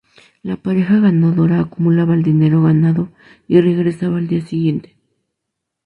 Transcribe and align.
La 0.41 0.55
pareja 0.55 0.97
ganadora 0.99 1.59
acumulaba 1.59 2.15
el 2.15 2.23
dinero 2.23 2.63
ganado 2.63 3.09
y 3.47 3.61
regresaba 3.61 4.17
al 4.17 4.27
día 4.27 4.43
siguiente. 4.43 4.97